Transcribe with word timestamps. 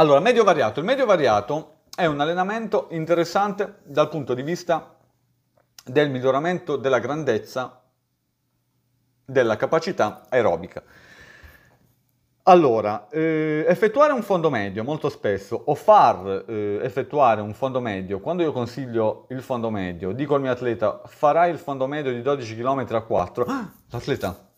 Allora, 0.00 0.18
medio 0.20 0.44
variato. 0.44 0.80
Il 0.80 0.86
medio 0.86 1.04
variato 1.04 1.80
è 1.94 2.06
un 2.06 2.20
allenamento 2.20 2.86
interessante 2.92 3.80
dal 3.84 4.08
punto 4.08 4.32
di 4.32 4.40
vista 4.40 4.96
del 5.84 6.08
miglioramento 6.08 6.76
della 6.76 6.98
grandezza 6.98 7.82
della 9.22 9.56
capacità 9.56 10.22
aerobica. 10.30 10.82
Allora, 12.44 13.08
eh, 13.10 13.66
effettuare 13.68 14.14
un 14.14 14.22
fondo 14.22 14.48
medio 14.48 14.84
molto 14.84 15.10
spesso 15.10 15.62
o 15.66 15.74
far 15.74 16.46
eh, 16.48 16.78
effettuare 16.82 17.42
un 17.42 17.52
fondo 17.52 17.80
medio, 17.80 18.20
quando 18.20 18.42
io 18.42 18.52
consiglio 18.52 19.26
il 19.28 19.42
fondo 19.42 19.68
medio, 19.68 20.12
dico 20.12 20.34
al 20.34 20.40
mio 20.40 20.50
atleta 20.50 21.02
farai 21.04 21.50
il 21.50 21.58
fondo 21.58 21.86
medio 21.86 22.10
di 22.10 22.22
12 22.22 22.56
km 22.56 22.86
a 22.88 23.02
4, 23.02 23.44
ah, 23.44 23.70
l'atleta 23.92 24.49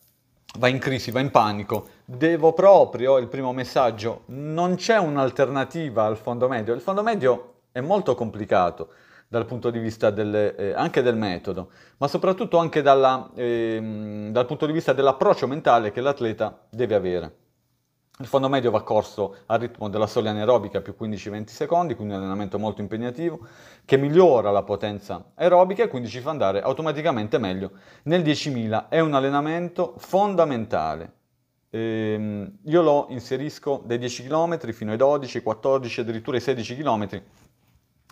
va 0.59 0.67
in 0.67 0.79
crisi, 0.79 1.11
va 1.11 1.19
in 1.19 1.31
panico, 1.31 1.87
devo 2.05 2.53
proprio, 2.53 3.17
il 3.17 3.27
primo 3.27 3.53
messaggio, 3.53 4.21
non 4.27 4.75
c'è 4.75 4.97
un'alternativa 4.97 6.05
al 6.05 6.17
fondo 6.17 6.47
medio, 6.47 6.73
il 6.73 6.81
fondo 6.81 7.01
medio 7.01 7.53
è 7.71 7.81
molto 7.81 8.13
complicato 8.15 8.89
dal 9.27 9.45
punto 9.45 9.71
di 9.71 9.79
vista 9.79 10.11
del, 10.11 10.53
eh, 10.55 10.73
anche 10.73 11.01
del 11.01 11.15
metodo, 11.15 11.69
ma 11.97 12.07
soprattutto 12.07 12.57
anche 12.57 12.83
dalla, 12.83 13.31
eh, 13.33 14.29
dal 14.29 14.45
punto 14.45 14.67
di 14.67 14.73
vista 14.73 14.93
dell'approccio 14.93 15.47
mentale 15.47 15.91
che 15.91 16.01
l'atleta 16.01 16.59
deve 16.69 16.95
avere. 16.95 17.35
Il 18.19 18.27
fondo 18.27 18.47
medio 18.47 18.69
va 18.69 18.83
corso 18.83 19.37
al 19.47 19.59
ritmo 19.59 19.89
della 19.89 20.05
soglia 20.05 20.29
anaerobica 20.29 20.81
più 20.81 20.93
15-20 20.99 21.47
secondi, 21.47 21.95
quindi 21.95 22.13
un 22.13 22.19
allenamento 22.19 22.59
molto 22.59 22.79
impegnativo, 22.79 23.39
che 23.85 23.97
migliora 23.97 24.51
la 24.51 24.61
potenza 24.61 25.31
aerobica 25.33 25.81
e 25.81 25.87
quindi 25.87 26.09
ci 26.09 26.19
fa 26.19 26.29
andare 26.29 26.61
automaticamente 26.61 27.39
meglio 27.39 27.71
nel 28.03 28.21
10.000. 28.21 28.89
È 28.89 28.99
un 28.99 29.15
allenamento 29.15 29.95
fondamentale. 29.97 31.11
Ehm, 31.71 32.59
io 32.65 32.81
lo 32.83 33.07
inserisco 33.09 33.81
dai 33.83 33.97
10 33.97 34.27
km 34.27 34.71
fino 34.71 34.91
ai 34.91 34.97
12, 34.97 35.41
14, 35.41 36.01
addirittura 36.01 36.37
ai 36.37 36.43
16 36.43 36.77
km 36.77 37.21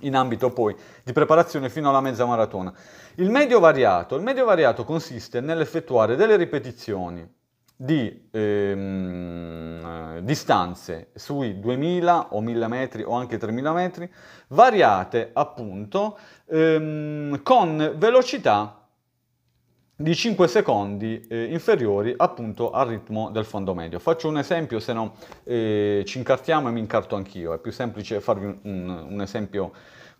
in 0.02 0.16
ambito 0.16 0.52
poi 0.52 0.76
di 1.04 1.14
preparazione 1.14 1.70
fino 1.70 1.90
alla 1.90 2.02
mezza 2.02 2.26
maratona. 2.26 2.74
Il 3.18 3.30
medio 3.30 3.60
variato, 3.60 4.16
il 4.16 4.24
medio 4.24 4.46
variato 4.46 4.84
consiste 4.84 5.42
nell'effettuare 5.42 6.16
delle 6.16 6.38
ripetizioni 6.38 7.40
di 7.84 8.28
ehm, 8.30 10.20
distanze 10.20 11.10
sui 11.16 11.60
2000 11.60 12.28
o 12.36 12.40
1000 12.40 12.68
metri 12.68 13.02
o 13.02 13.14
anche 13.14 13.40
3000 13.40 13.74
metri 13.74 14.12
variate 14.50 15.32
appunto 15.34 16.16
ehm, 16.46 17.42
con 17.42 17.96
velocità 17.98 18.86
di 19.96 20.14
5 20.14 20.48
secondi 20.48 21.26
eh, 21.28 21.46
inferiori 21.46 22.14
appunto 22.16 22.70
al 22.70 22.88
ritmo 22.88 23.32
del 23.32 23.46
fondo 23.46 23.74
medio. 23.74 23.98
Faccio 23.98 24.28
un 24.28 24.38
esempio, 24.38 24.80
se 24.80 24.94
no 24.94 25.16
eh, 25.44 26.04
ci 26.06 26.20
incartiamo 26.20 26.70
e 26.70 26.72
mi 26.72 26.80
incarto 26.80 27.16
anch'io, 27.16 27.54
è 27.54 27.58
più 27.58 27.72
semplice 27.72 28.22
farvi 28.22 28.60
un, 28.62 29.08
un 29.10 29.22
esempio 29.22 29.72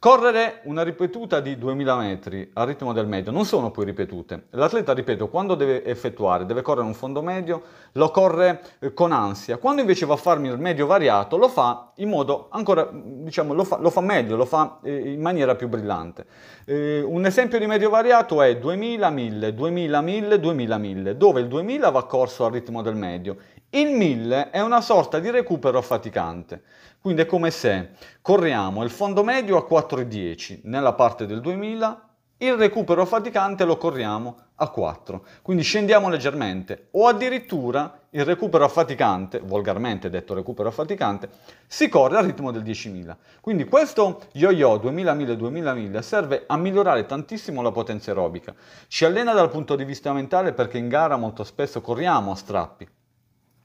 Correre 0.02 0.62
una 0.64 0.82
ripetuta 0.82 1.42
di 1.42 1.60
2000 1.60 1.96
metri 1.96 2.50
al 2.56 2.66
ritmo 2.66 2.92
del 2.92 3.06
medio 3.06 3.32
non 3.32 3.46
sono 3.46 3.70
poi 3.70 3.86
ripetute. 3.86 4.48
L'atleta, 4.50 4.94
ripeto, 4.94 5.28
quando 5.28 5.54
deve 5.54 5.86
effettuare, 5.86 6.48
deve 6.48 6.64
correre 6.64 6.88
un 6.88 6.96
fondo 6.96 7.22
medio, 7.22 7.62
lo 7.92 8.10
corre 8.10 8.64
eh, 8.80 8.94
con 8.94 9.12
ansia. 9.12 9.58
Quando 9.58 9.82
invece 9.82 10.08
va 10.08 10.16
a 10.16 10.18
farmi 10.18 10.48
il 10.48 10.58
medio 10.58 10.88
variato, 10.88 11.38
lo 11.38 11.48
fa 11.48 11.92
in 11.98 12.10
modo 12.10 12.48
ancora, 12.50 12.90
diciamo, 12.92 13.54
lo 13.54 13.64
fa, 13.64 13.78
lo 13.78 13.92
fa 13.92 14.02
meglio, 14.02 14.36
lo 14.36 14.46
fa 14.46 14.80
eh, 14.82 15.12
in 15.12 15.22
maniera 15.22 15.54
più 15.54 15.68
brillante. 15.68 16.26
Eh, 16.66 17.04
un 17.06 17.24
esempio 17.28 17.60
di 17.60 17.68
medio 17.68 17.92
variato 17.92 18.42
è 18.42 18.58
2000, 18.58 19.08
1000, 19.08 19.54
2000, 19.54 20.02
1000, 20.02 20.40
2000, 20.40 20.78
1000, 20.80 21.16
dove 21.16 21.42
il 21.42 21.48
2000 21.48 21.92
va 21.92 22.06
corso 22.08 22.46
al 22.46 22.54
ritmo 22.54 22.82
del 22.82 22.96
medio. 22.96 23.38
Il 23.74 23.92
1000 23.92 24.50
è 24.50 24.60
una 24.60 24.82
sorta 24.82 25.20
di 25.20 25.30
recupero 25.30 25.78
affaticante. 25.78 26.62
Quindi 27.00 27.22
è 27.22 27.26
come 27.26 27.52
se 27.52 27.92
corriamo 28.22 28.84
il 28.84 28.90
fondo 28.90 29.24
medio 29.24 29.56
a 29.56 29.66
4,10 29.66 30.60
nella 30.64 30.92
parte 30.92 31.26
del 31.26 31.40
2000, 31.40 32.10
il 32.40 32.56
recupero 32.56 33.06
faticante 33.06 33.64
lo 33.64 33.78
corriamo 33.78 34.36
a 34.56 34.68
4. 34.68 35.26
Quindi 35.42 35.64
scendiamo 35.64 36.10
leggermente 36.10 36.90
o 36.92 37.08
addirittura 37.08 37.98
il 38.10 38.26
recupero 38.26 38.66
affaticante, 38.66 39.40
volgarmente 39.40 40.10
detto 40.10 40.34
recupero 40.34 40.68
affaticante, 40.68 41.30
si 41.66 41.88
corre 41.88 42.18
al 42.18 42.26
ritmo 42.26 42.52
del 42.52 42.64
10.000. 42.64 43.16
Quindi 43.40 43.64
questo 43.64 44.24
yo-yo 44.34 44.76
2000-1000-2000 44.80 46.00
serve 46.00 46.44
a 46.46 46.58
migliorare 46.58 47.06
tantissimo 47.06 47.62
la 47.62 47.72
potenza 47.72 48.12
aerobica. 48.12 48.54
Ci 48.88 49.06
allena 49.06 49.32
dal 49.32 49.50
punto 49.50 49.78
di 49.78 49.86
vista 49.86 50.12
mentale 50.12 50.52
perché 50.52 50.78
in 50.78 50.90
gara 50.90 51.16
molto 51.16 51.46
spesso 51.46 51.80
corriamo 51.80 52.32
a 52.32 52.36
strappi 52.36 53.00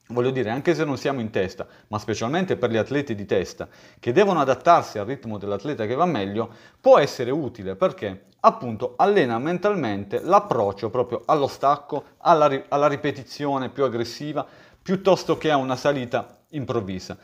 Voglio 0.09 0.31
dire, 0.31 0.51
anche 0.51 0.75
se 0.75 0.85
non 0.85 0.97
siamo 0.97 1.21
in 1.21 1.31
testa, 1.31 1.67
ma 1.89 1.99
specialmente 1.99 2.57
per 2.57 2.71
gli 2.71 2.77
atleti 2.77 3.17
di 3.17 3.27
testa, 3.27 3.69
che 3.99 4.13
devono 4.13 4.41
adattarsi 4.41 4.99
al 4.99 5.07
ritmo 5.07 5.37
dell'atleta 5.37 5.85
che 5.85 5.97
va 5.97 6.07
meglio, 6.07 6.49
può 6.81 6.99
essere 6.99 7.33
utile 7.33 7.75
perché 7.75 8.27
appunto 8.41 8.95
allena 8.97 9.39
mentalmente 9.41 10.21
l'approccio 10.21 10.91
proprio 10.91 11.23
allo 11.27 11.49
stacco, 11.49 12.05
alla, 12.19 12.47
ri- 12.47 12.65
alla 12.69 12.87
ripetizione 12.87 13.71
più 13.71 13.83
aggressiva, 13.83 14.47
piuttosto 14.81 15.37
che 15.37 15.51
a 15.51 15.57
una 15.57 15.75
salita 15.75 16.39
improvvisa. 16.51 17.17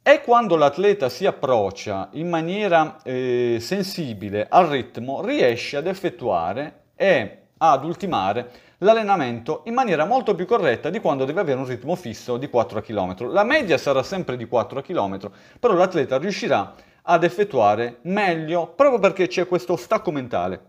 E 0.00 0.22
quando 0.22 0.54
l'atleta 0.54 1.08
si 1.08 1.26
approccia 1.26 2.10
in 2.12 2.28
maniera 2.28 3.02
eh, 3.02 3.58
sensibile 3.60 4.46
al 4.48 4.68
ritmo, 4.68 5.20
riesce 5.20 5.76
ad 5.76 5.88
effettuare 5.88 6.84
e 6.94 7.38
ad 7.62 7.84
ultimare 7.84 8.50
l'allenamento 8.78 9.62
in 9.64 9.74
maniera 9.74 10.04
molto 10.04 10.34
più 10.34 10.46
corretta 10.46 10.88
di 10.88 11.00
quando 11.00 11.24
deve 11.24 11.40
avere 11.40 11.58
un 11.58 11.66
ritmo 11.66 11.94
fisso 11.94 12.36
di 12.36 12.48
4 12.48 12.80
km. 12.80 13.30
La 13.30 13.44
media 13.44 13.76
sarà 13.76 14.02
sempre 14.02 14.36
di 14.36 14.46
4 14.46 14.80
km, 14.80 15.30
però 15.58 15.74
l'atleta 15.74 16.16
riuscirà 16.18 16.74
ad 17.02 17.24
effettuare 17.24 17.98
meglio 18.02 18.66
proprio 18.68 18.98
perché 18.98 19.26
c'è 19.26 19.46
questo 19.46 19.76
stacco 19.76 20.10
mentale 20.10 20.68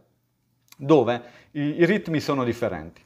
dove 0.77 1.21
i, 1.51 1.85
ritmi 1.85 2.19
sono 2.19 2.43
differenti. 2.43 3.01